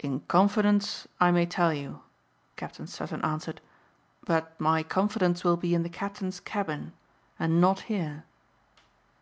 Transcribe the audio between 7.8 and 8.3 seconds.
here."